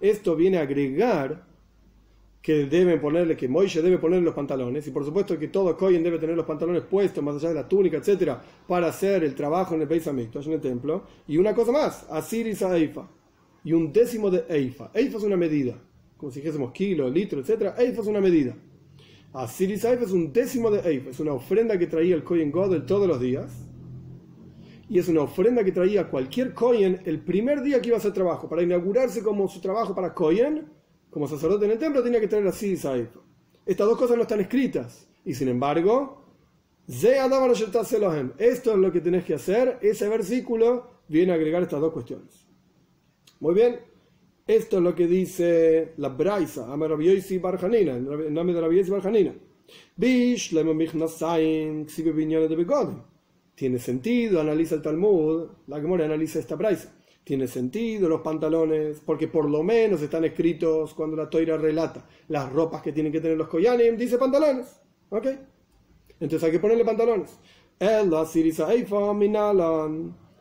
[0.00, 1.46] esto viene a agregar
[2.44, 6.02] que deben ponerle, que Moisés debe ponerle los pantalones, y por supuesto que todo Kohen
[6.02, 9.74] debe tener los pantalones puestos, más allá de la túnica, etcétera, para hacer el trabajo
[9.74, 11.04] en el Beis Hamikdash, en el templo.
[11.26, 13.08] Y una cosa más, Asiris a Eifa,
[13.64, 14.90] y un décimo de Eifa.
[14.94, 15.76] Eifa es una medida,
[16.16, 17.74] como si dijésemos kilo, litro, etcétera.
[17.78, 18.54] Eifa es una medida.
[19.32, 22.86] Asiris Eifa es un décimo de Eifa, es una ofrenda que traía el Kohen Godel
[22.86, 23.50] todos los días
[24.88, 28.12] y es una ofrenda que traía cualquier Kohen el primer día que iba a hacer
[28.12, 28.48] trabajo.
[28.48, 30.68] Para inaugurarse como su trabajo para Kohen,
[31.10, 33.08] como sacerdote en el templo, tenía que traer así Saif.
[33.64, 35.08] Estas dos cosas no están escritas.
[35.24, 36.22] Y sin embargo,
[36.86, 39.78] esto es lo que tenés que hacer.
[39.80, 42.43] Ese versículo viene a agregar estas dos cuestiones.
[43.40, 43.80] Muy bien.
[44.46, 49.34] Esto es lo que dice la Braisa, Amarabiyoisi Barjanina, en nombre de la Barjanina.
[53.54, 56.94] Tiene sentido, analiza el Talmud, la Gemora analiza esta praisa.
[57.24, 62.52] Tiene sentido los pantalones, porque por lo menos están escritos cuando la toira relata las
[62.52, 64.78] ropas que tienen que tener los koyanim, dice pantalones.
[65.08, 65.26] ¿Ok?
[66.20, 67.38] Entonces hay que ponerle pantalones.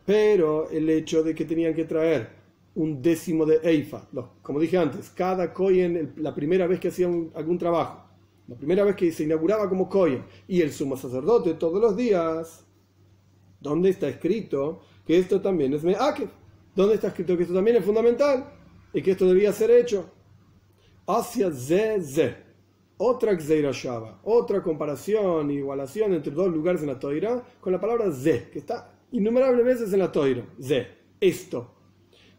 [0.05, 2.42] Pero el hecho de que tenían que traer
[2.75, 4.07] un décimo de Eifa,
[4.41, 8.03] como dije antes, cada koyen, la primera vez que hacían algún trabajo,
[8.47, 12.65] la primera vez que se inauguraba como koyen, y el sumo sacerdote todos los días,
[13.63, 16.27] ¿Dónde está escrito que esto también es Me'akev?
[16.75, 18.45] ¿Dónde está escrito que esto también es fundamental?
[18.93, 20.09] Y que esto debía ser hecho.
[21.07, 22.35] Hacia Ze
[22.97, 28.49] Otra Shava, otra comparación, igualación entre dos lugares en la Toira con la palabra Ze,
[28.51, 30.43] que está innumerables veces en la Toira.
[30.61, 30.87] Ze,
[31.21, 31.71] esto.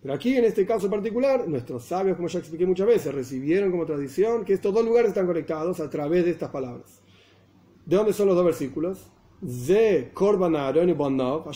[0.05, 3.87] Pero aquí, en este caso particular, nuestros sabios, como ya expliqué muchas veces, recibieron como
[3.87, 7.01] tradición que estos dos lugares están conectados a través de estas palabras.
[7.87, 9.11] ¿De dónde son los dos versículos?
[9.49, 11.47] Ze Korban Aaron y Bonav,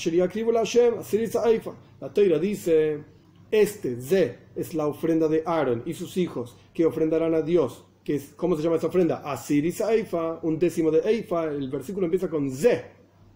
[2.00, 3.04] La Toira dice,
[3.50, 7.84] este Ze es la ofrenda de Aaron y sus hijos que ofrendarán a Dios.
[8.02, 9.20] Que es, ¿Cómo se llama esa ofrenda?
[9.30, 11.44] Asiris Aifa, un décimo de Eifa.
[11.44, 12.82] El versículo empieza con Ze.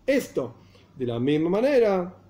[0.07, 0.55] Esto.
[0.97, 2.22] De la misma manera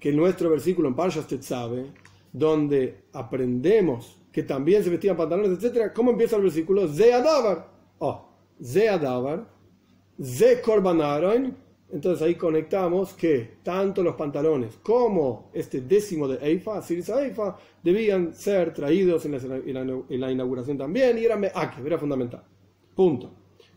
[0.00, 1.92] que nuestro versículo en Parshas Tetzabe,
[2.32, 5.92] donde aprendemos que también se vestían pantalones, etc.
[5.94, 6.88] ¿Cómo empieza el versículo?
[6.88, 7.68] Ze Adavar.
[7.98, 8.28] Oh,
[8.62, 9.46] Ze Adavar,
[10.22, 11.56] Ze Korbanaron.
[11.92, 18.32] Entonces ahí conectamos que tanto los pantalones como este décimo de Eifa, Sirisa Eifa, debían
[18.32, 22.44] ser traídos en la, inauguración también y era Meakev, era fundamental.
[22.94, 23.32] Punto.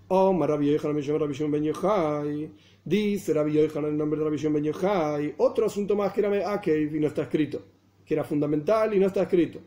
[0.09, 2.51] Oh, Ben Yochai.
[2.85, 5.35] Dice Rabbi Yochanan el nombre de Rabbi Ben Yochai.
[5.37, 7.61] Otro asunto más que era Meakev y no está escrito.
[8.05, 9.59] Que era fundamental y no está escrito.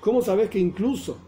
[0.00, 1.18] ¿Cómo sabes que incluso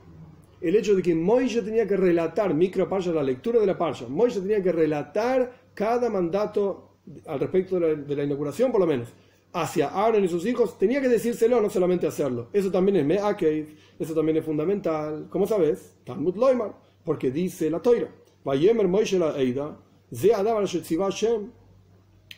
[0.60, 4.06] el hecho de que Moisés tenía que relatar micro parsha, la lectura de la parsha,
[4.08, 9.08] Moisés tenía que relatar cada mandato al respecto de la, inauguración, por lo menos,
[9.52, 12.48] hacia Aaron y sus hijos, tenía que decírselo, no solamente hacerlo.
[12.52, 15.26] Eso también es Me'akev, eso también es fundamental.
[15.30, 15.96] ¿Cómo sabes?
[16.04, 18.08] Talmud Loimar, porque dice la Toira.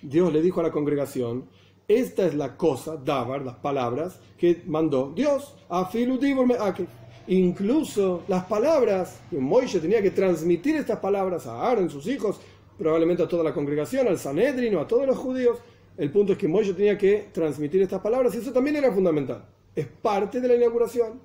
[0.03, 1.49] Dios le dijo a la congregación,
[1.89, 5.55] esta es la cosa, Davar, las palabras que mandó Dios.
[5.69, 5.91] a
[7.27, 12.39] Incluso las palabras, Moisés tenía que transmitir estas palabras a Aaron, sus hijos,
[12.79, 15.59] probablemente a toda la congregación, al Sanedrin o a todos los judíos.
[15.97, 19.45] El punto es que Moisés tenía que transmitir estas palabras y eso también era fundamental.
[19.75, 21.21] Es parte de la inauguración.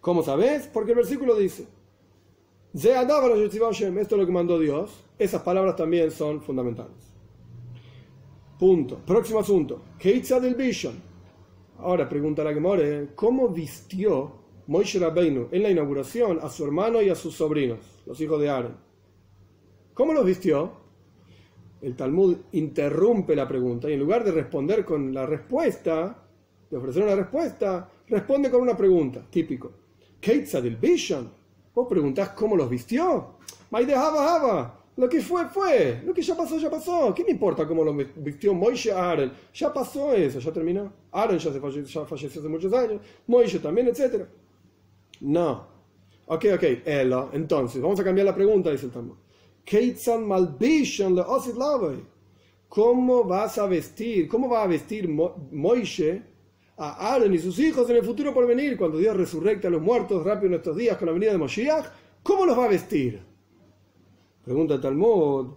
[0.00, 0.68] ¿Cómo sabes?
[0.72, 1.66] Porque el versículo dice,
[3.98, 5.04] esto es lo que mandó Dios.
[5.16, 7.12] Esas palabras también son fundamentales.
[8.58, 8.98] Punto.
[9.06, 9.82] Próximo asunto.
[9.98, 11.00] Keitza del Vision.
[11.78, 14.32] Ahora pregunta la que more, ¿cómo vistió
[14.66, 18.48] Moishe Rabbeinu en la inauguración a su hermano y a sus sobrinos, los hijos de
[18.48, 18.76] Aaron?
[19.92, 20.72] ¿Cómo los vistió?
[21.80, 26.26] El Talmud interrumpe la pregunta y en lugar de responder con la respuesta,
[26.70, 29.72] de ofrecer una respuesta, responde con una pregunta, típico.
[30.20, 31.43] Keitza del Vision.
[31.74, 33.36] Vos preguntás cómo los vistió.
[33.70, 34.80] Maide Haba Haba.
[34.96, 36.02] Lo que fue, fue.
[36.04, 37.12] Lo que ya pasó, ya pasó.
[37.12, 39.32] ¿Qué me importa cómo lo vistió Moishe Aaron?
[39.52, 40.92] Ya pasó eso, ya terminó.
[41.10, 43.00] Aaron ya, se falleció, ya falleció hace muchos años.
[43.26, 44.24] Moishe también, etc.
[45.20, 45.66] No.
[46.26, 46.62] Ok, ok.
[46.84, 47.28] Ella.
[47.32, 49.16] Entonces, vamos a cambiar la pregunta, dice el Talmud.
[52.68, 54.28] ¿Cómo vas a vestir?
[54.28, 56.22] ¿Cómo va a vestir Moishe
[56.76, 58.76] a Aaron y sus hijos en el futuro por venir?
[58.76, 61.86] Cuando Dios resurrecta a los muertos rápido en estos días con la venida de Moshiach.
[62.22, 63.22] ¿Cómo los va a vestir?
[64.44, 65.54] Pregunta Talmud.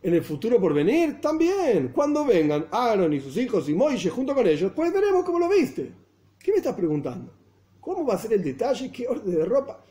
[0.00, 1.88] En el futuro por venir, también.
[1.88, 5.48] Cuando vengan Aaron y sus hijos y Moisés junto con ellos, pues veremos cómo lo
[5.48, 5.92] viste.
[6.38, 7.32] ¿Qué me estás preguntando?
[7.80, 8.92] ¿Cómo va a ser el detalle?
[8.92, 9.82] ¿Qué orden de ropa?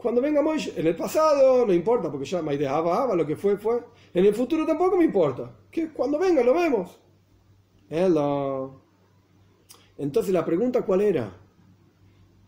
[0.00, 2.80] Cuando venga Moisés, en el pasado no importa, porque ya me idea
[3.14, 3.84] lo que fue, fue.
[4.14, 5.54] En el futuro tampoco me importa.
[5.70, 6.98] Que cuando venga lo vemos.
[7.90, 8.80] Hello.
[9.98, 11.30] Entonces la pregunta cuál era?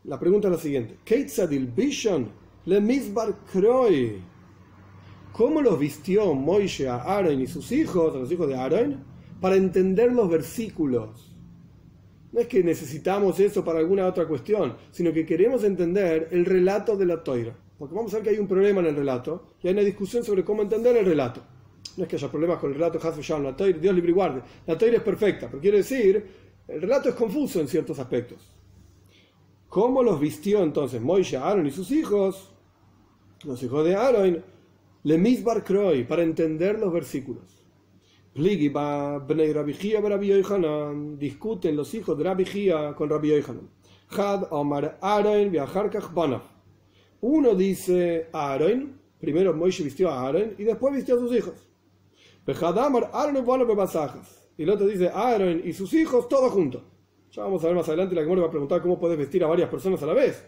[0.05, 0.97] La pregunta es la siguiente.
[2.65, 2.81] le
[5.33, 9.05] ¿Cómo los vistió Moishe a Aaron y sus hijos, a los hijos de Aaron,
[9.43, 11.32] para entender los versículos?
[12.33, 16.97] No es que necesitamos eso para alguna otra cuestión, sino que queremos entender el relato
[16.97, 17.55] de la toira.
[17.79, 20.25] Porque vamos a ver que hay un problema en el relato y hay una discusión
[20.25, 21.43] sobre cómo entender el relato.
[21.97, 22.99] No es que haya problemas con el relato
[23.39, 24.41] la toira, Dios libre guarde.
[24.67, 26.25] La toira es perfecta, pero quiere decir,
[26.69, 28.39] el relato es confuso en ciertos aspectos.
[29.69, 32.51] ¿Cómo los vistió entonces Moisés, Aaron y sus hijos?
[33.45, 34.45] Los hijos de Aaron,
[35.03, 37.62] le kroy, para entender los versículos.
[41.19, 42.45] Discuten los hijos de Rabbi
[42.97, 43.69] con Rabbi Yohanan.
[44.09, 45.53] Had Omar Aaron
[47.21, 51.69] Uno dice Aaron, primero Moisés vistió a Aaron y después vistió a sus hijos.
[54.57, 56.83] Y el otro dice Aaron y sus hijos todos juntos.
[57.33, 59.47] Ya vamos a ver más adelante, la que va a preguntar cómo puedes vestir a
[59.47, 60.43] varias personas a la vez.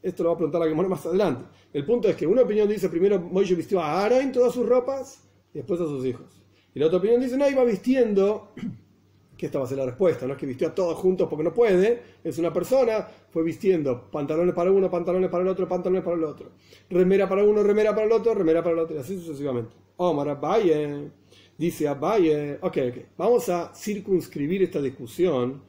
[0.00, 1.46] Esto lo va a preguntar la que más adelante.
[1.72, 5.28] El punto es que una opinión dice primero Moisés vistió a Aaron todas sus ropas
[5.52, 6.47] y después a sus hijos.
[6.78, 8.52] Y la otra opinión dice, no, iba vistiendo,
[9.36, 11.42] que esta va a ser la respuesta, no es que vistió a todos juntos porque
[11.42, 16.04] no puede, es una persona, fue vistiendo pantalones para uno, pantalones para el otro, pantalones
[16.04, 16.52] para el otro,
[16.88, 19.74] remera para uno, remera para el otro, remera para el otro, y así sucesivamente.
[19.96, 21.10] Omar Abaye,
[21.58, 25.60] dice Abaye, ok, ok, vamos a circunscribir esta discusión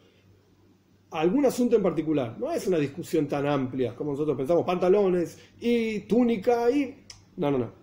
[1.10, 2.36] algún asunto en particular.
[2.38, 7.04] No es una discusión tan amplia como nosotros pensamos, pantalones y túnica y...
[7.38, 7.79] No, no, no.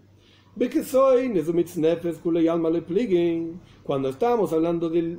[3.83, 5.19] Cuando estábamos hablando de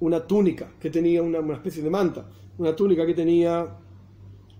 [0.00, 3.66] una túnica que tenía una, especie de manta, una túnica que tenía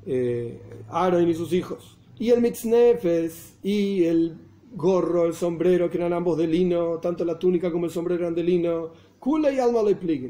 [0.05, 4.37] eh, Aaron y sus hijos, y el mitznefes y el
[4.75, 8.35] gorro, el sombrero, que eran ambos de lino, tanto la túnica como el sombrero eran
[8.35, 9.81] de lino, Kula y Alma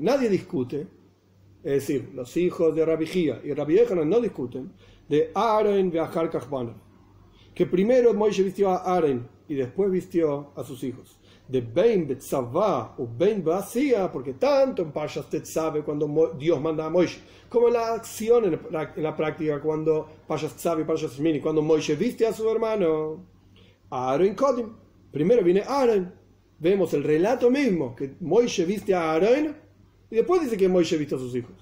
[0.00, 0.86] Nadie discute.
[1.64, 4.70] Es decir, los hijos de Rabbi Gia y Rabbi Echanan no discuten,
[5.08, 6.30] de Aaron de Ahar
[7.54, 11.18] que primero Moishe vistió a Aaron y después vistió a sus hijos.
[11.46, 16.90] De Ben Betzavá o Ben Basia, porque tanto en Pashas sabe cuando Dios manda a
[16.90, 21.62] Moishe, como en la acción, en la, práctica, cuando Pashas sabe y Pashas Mini, cuando
[21.62, 23.24] Moishe viste a su hermano,
[23.90, 24.72] Aaron Kodim.
[25.12, 26.12] Primero viene Aaron.
[26.58, 29.54] Vemos el relato mismo, que Moishe viste a Aaron
[30.10, 31.52] y después dice que Moishe viste a sus hijos.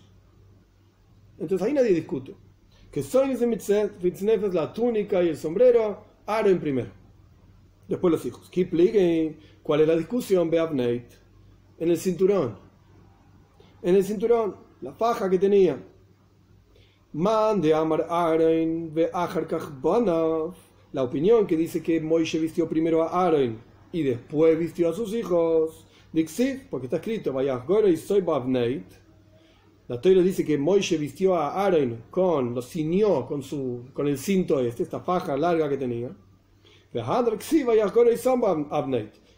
[1.38, 2.34] Entonces ahí nadie discute.
[2.92, 3.30] Que son
[4.54, 6.90] la túnica y el sombrero, Aaron primero.
[7.88, 8.50] Después los hijos.
[9.62, 10.50] ¿Cuál es la discusión?
[10.50, 11.06] Beabneit.
[11.78, 12.58] En el cinturón.
[13.82, 15.82] En el cinturón, la faja que tenía.
[17.14, 19.10] Man de Amar Aaron ve
[20.92, 23.58] La opinión que dice que Moishe vistió primero a Aaron
[23.90, 25.86] y después vistió a sus hijos.
[26.12, 27.32] Dixit, porque está escrito,
[27.88, 29.01] y soy Babneit.
[29.92, 34.16] La Torah dice que Moishe vistió a Aaron con, lo ciñó con, su, con el
[34.16, 36.08] cinto este, esta faja larga que tenía.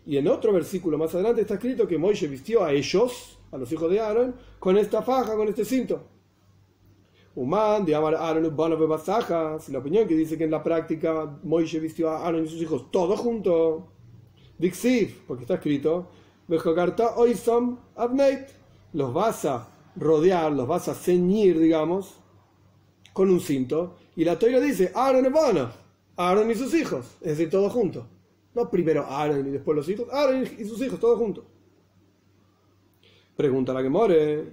[0.06, 3.72] Y en otro versículo más adelante está escrito que Moishe vistió a ellos, a los
[3.72, 6.04] hijos de Aaron, con esta faja, con este cinto.
[7.34, 12.24] Human de Amar Aaron la opinión que dice que en la práctica Moishe vistió a
[12.24, 13.82] Aaron y sus hijos todos juntos.
[14.56, 16.06] Dixiv, porque está escrito,
[18.92, 22.20] los vas a rodear, los vas a ceñir, digamos,
[23.12, 23.96] con un cinto.
[24.16, 25.28] Y la Torah dice, Aaron y
[26.16, 28.04] Aaron y sus hijos, es decir, todos juntos.
[28.54, 31.44] No primero Aaron y después los hijos, Aaron y sus hijos, todos juntos.
[33.36, 34.44] Pregunta la que more,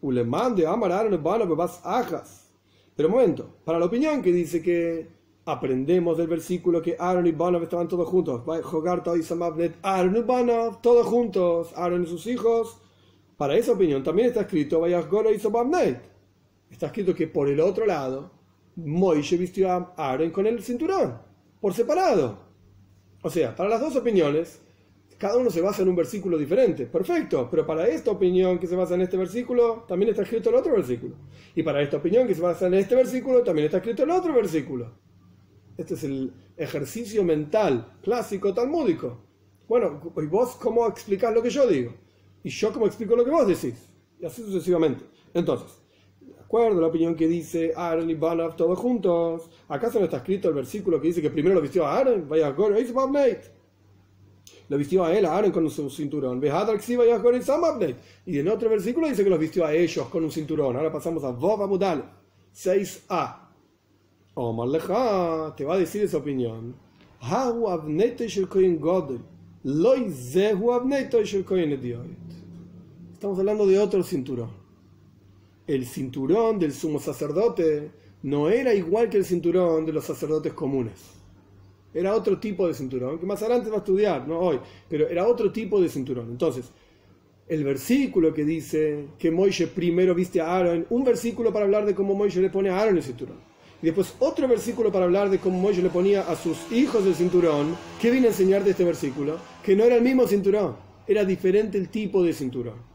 [0.00, 2.50] Uleman de Amar Aaron y vas ajas.
[2.96, 5.08] Pero un momento, para la opinión que dice que
[5.44, 8.42] aprendemos del versículo que Aaron y Banov estaban todos juntos.
[9.82, 12.80] Aaron y Banov, todos juntos, Aaron y sus hijos.
[13.36, 18.30] Para esa opinión también está escrito, Está escrito que por el otro lado,
[18.76, 21.18] Moishe vistió a Aaron con el cinturón,
[21.60, 22.38] por separado.
[23.22, 24.60] O sea, para las dos opiniones,
[25.18, 26.86] cada uno se basa en un versículo diferente.
[26.86, 30.56] Perfecto, pero para esta opinión que se basa en este versículo, también está escrito el
[30.56, 31.16] otro versículo.
[31.54, 34.32] Y para esta opinión que se basa en este versículo, también está escrito el otro
[34.32, 34.92] versículo.
[35.76, 39.18] Este es el ejercicio mental clásico talmúdico.
[39.68, 42.05] Bueno, ¿y vos cómo explicás lo que yo digo?
[42.46, 43.74] Y yo cómo explico lo que vos decís.
[44.20, 45.04] Y así sucesivamente.
[45.34, 45.66] Entonces,
[46.20, 50.18] de acuerdo a la opinión que dice Aaron y Banaf todos juntos, ¿acaso no está
[50.18, 52.28] escrito el versículo que dice que primero lo vistió a Aaron?
[52.28, 52.54] Vaya
[54.68, 56.40] Lo vistió a él, a Aaron con su cinturón.
[56.40, 60.76] Y en otro versículo dice que lo vistió a ellos con un cinturón.
[60.76, 62.12] Ahora pasamos a Vov Amudal
[62.54, 63.38] 6a.
[64.34, 66.76] Omar Leja te va a decir esa opinión.
[73.26, 74.50] Estamos hablando de otro cinturón.
[75.66, 77.90] El cinturón del sumo sacerdote
[78.22, 80.92] no era igual que el cinturón de los sacerdotes comunes.
[81.92, 85.26] Era otro tipo de cinturón, que más adelante va a estudiar, no hoy, pero era
[85.26, 86.30] otro tipo de cinturón.
[86.30, 86.66] Entonces,
[87.48, 91.96] el versículo que dice que Moisés primero viste a Aaron, un versículo para hablar de
[91.96, 93.38] cómo Moisés le pone a Aaron el cinturón
[93.82, 97.16] y después otro versículo para hablar de cómo Moisés le ponía a sus hijos el
[97.16, 97.76] cinturón.
[98.00, 99.36] ¿Qué viene a enseñar de este versículo?
[99.64, 100.76] Que no era el mismo cinturón,
[101.08, 102.94] era diferente el tipo de cinturón.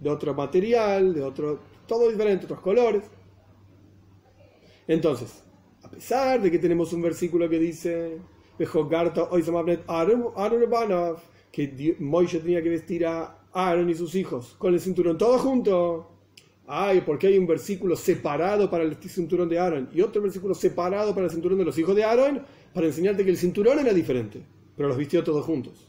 [0.00, 3.04] De otro material, de otro, todo diferente, otros colores.
[4.88, 5.44] Entonces,
[5.82, 8.18] a pesar de que tenemos un versículo que dice
[11.52, 16.10] que Moisés tenía que vestir a Aaron y sus hijos con el cinturón todo junto,
[16.72, 21.12] Ay, porque hay un versículo separado para el cinturón de Aaron y otro versículo separado
[21.12, 24.40] para el cinturón de los hijos de Aaron para enseñarte que el cinturón era diferente,
[24.76, 25.88] pero los vistió todos juntos.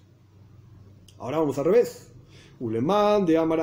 [1.20, 2.11] Ahora vamos al revés.
[2.62, 3.60] Uleman de Amar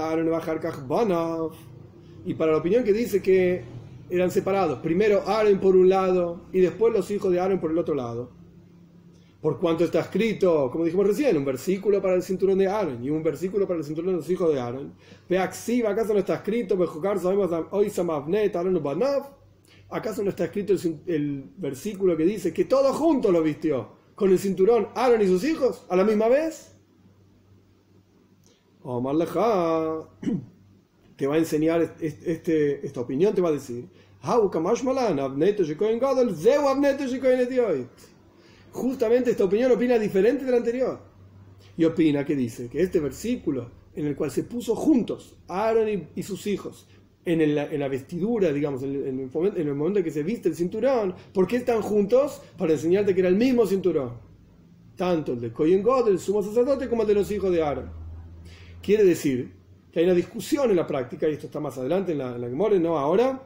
[2.25, 3.63] y para la opinión que dice que
[4.11, 7.79] eran separados, primero Aaron por un lado y después los hijos de Aaron por el
[7.79, 8.39] otro lado
[9.41, 13.11] por cuanto está escrito, como dijimos recién, un versículo para el cinturón de Aaron y
[13.11, 14.95] un versículo para el cinturón de los hijos de Aaron.
[15.87, 16.77] ¿acaso no está escrito,
[19.91, 20.75] ¿acaso no está escrito
[21.07, 25.45] el, versículo que dice que todo junto lo vistió con el cinturón Aaron y sus
[25.45, 26.78] hijos a la misma vez?
[28.97, 30.09] Omar Leja
[31.17, 33.87] te va a enseñar este, esta opinión, te va a decir,
[38.73, 41.01] justamente esta opinión opina diferente de la anterior.
[41.77, 46.23] Y opina que dice que este versículo en el cual se puso juntos Aaron y,
[46.23, 46.89] sus hijos
[47.27, 51.57] en, la vestidura, digamos, en, el, momento en que se viste el cinturón, ¿por qué
[51.57, 52.41] están juntos?
[52.57, 54.13] Para enseñarte que era el mismo cinturón.
[54.97, 58.08] Tanto el de Kohen God, el sumo sacerdote, como el de los hijos de Aaron.
[58.83, 59.53] Quiere decir
[59.93, 62.41] que hay una discusión en la práctica, y esto está más adelante en la, en
[62.41, 63.43] la no ahora,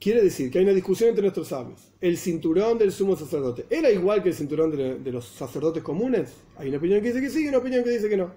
[0.00, 1.92] quiere decir que hay una discusión entre nuestros sabios.
[2.00, 6.32] El cinturón del sumo sacerdote, ¿era igual que el cinturón de, de los sacerdotes comunes?
[6.56, 8.32] Hay una opinión que dice que sí y una opinión que dice que no.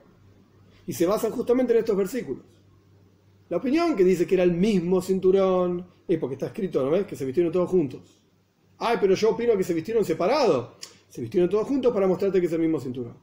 [0.88, 2.44] Y se basan justamente en estos versículos.
[3.50, 7.06] La opinión que dice que era el mismo cinturón, es porque está escrito, ¿no ves?
[7.06, 8.02] Que se vistieron todos juntos.
[8.78, 10.76] Ay, pero yo opino que se vistieron separados.
[11.10, 13.16] Se vistieron todos juntos para mostrarte que es el mismo cinturón.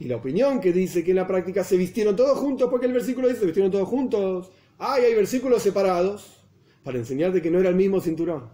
[0.00, 2.94] Y la opinión que dice que en la práctica se vistieron todos juntos, porque el
[2.94, 4.50] versículo dice se vistieron todos juntos.
[4.78, 6.42] Ay, hay versículos separados
[6.82, 8.48] para enseñarte que no era el mismo cinturón.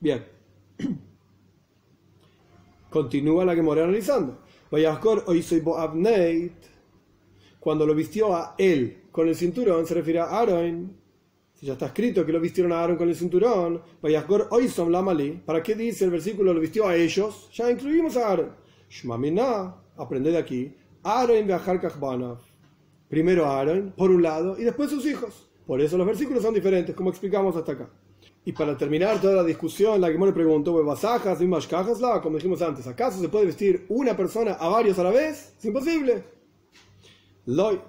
[0.00, 0.24] Bien.
[2.90, 4.40] Continúa la que me analizando.
[5.26, 5.62] hoy soy
[7.60, 10.96] Cuando lo vistió a él con el cinturón, se refiere a Aaron.
[11.54, 13.82] Si ya está escrito que lo vistieron a Aaron con el cinturón,
[14.50, 15.42] hoy son Lamali.
[15.46, 17.48] ¿Para qué dice el versículo lo vistió a ellos?
[17.54, 18.50] Ya incluimos a Aaron.
[18.88, 20.74] Shmamina, aprende de aquí.
[21.02, 21.80] Aaron viajar
[23.08, 25.48] Primero Aaron, por un lado, y después sus hijos.
[25.66, 27.88] Por eso los versículos son diferentes, como explicamos hasta acá.
[28.44, 30.72] Y para terminar toda la discusión, la que me preguntó,
[32.22, 35.54] como dijimos antes, ¿acaso se puede vestir una persona a varios a la vez?
[35.58, 36.22] Es imposible.
[37.46, 37.80] Loy,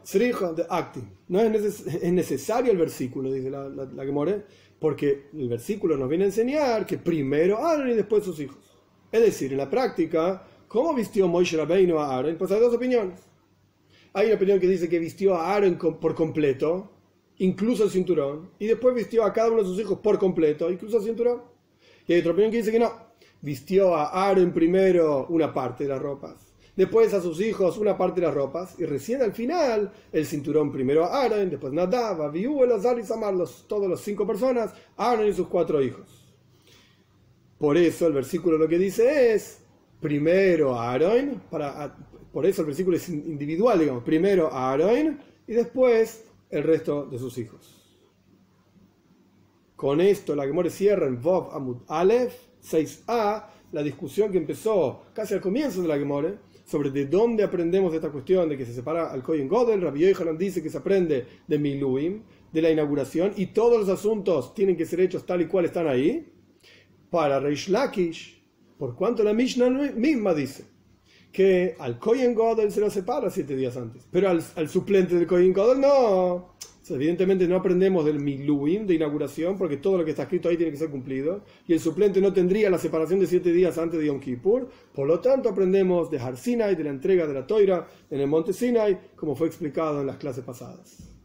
[0.55, 1.10] de acting.
[1.28, 4.43] No es, necesario el versículo, dice la, la, la
[4.80, 8.58] porque el versículo nos viene a enseñar que primero Aaron y después sus hijos.
[9.12, 12.38] Es decir, en la práctica, ¿cómo vistió Moishe Rabbeinu a Aaron?
[12.38, 13.20] Pues hay dos opiniones.
[14.13, 16.89] Hay una opinión que dice que vistió a Aaron por completo,
[17.38, 20.97] incluso el cinturón, y después vistió a cada uno de sus hijos por completo, incluso
[20.97, 21.41] el cinturón.
[22.07, 22.91] Y hay otra opinión que dice que no,
[23.41, 26.36] vistió a Aaron primero una parte de las ropas,
[26.76, 30.72] después a sus hijos una parte de las ropas, y recién al final el cinturón
[30.72, 35.28] primero a Aaron, después Nadab, Abiú, Elazar y Samar, los, todos los cinco personas, Aaron
[35.28, 36.24] y sus cuatro hijos.
[37.57, 39.63] Por eso el versículo lo que dice es,
[40.00, 41.95] primero a Aaron, para,
[42.32, 47.18] por eso el versículo es individual, digamos, primero a Aaron y después el resto de
[47.18, 47.74] sus hijos.
[49.76, 52.34] Con esto la Gemore cierra en Vov Amud Aleph
[52.64, 57.93] 6a la discusión que empezó casi al comienzo de la Gemore sobre de dónde aprendemos
[57.93, 59.82] esta cuestión de que se separa al Kohen Godel.
[59.82, 64.54] Rabbi Yohanan dice que se aprende de Miluim, de la inauguración, y todos los asuntos
[64.54, 66.34] tienen que ser hechos tal y cual están ahí.
[67.10, 68.37] Para Reish Lakish,
[68.78, 70.65] por cuanto la Mishnah misma dice
[71.32, 75.53] que al Kohen Godel se lo separa siete días antes, pero al, suplente del Kohen
[75.53, 76.55] Godel no.
[76.89, 80.71] evidentemente no aprendemos del Miluim de inauguración, porque todo lo que está escrito ahí tiene
[80.71, 84.07] que ser cumplido, y el suplente no tendría la separación de siete días antes de
[84.07, 87.88] Yom Kippur, por lo tanto aprendemos de Har Sinai, de la entrega de la Toira
[88.09, 91.16] en el monte Sinai, como fue explicado en las clases pasadas.